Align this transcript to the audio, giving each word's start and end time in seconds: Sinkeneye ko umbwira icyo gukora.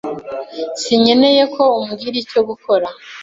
Sinkeneye 0.81 1.43
ko 1.53 1.63
umbwira 1.79 2.17
icyo 2.23 2.41
gukora. 2.49 2.87